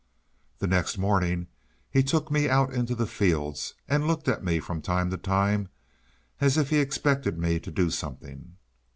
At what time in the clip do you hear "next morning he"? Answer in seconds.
0.65-2.01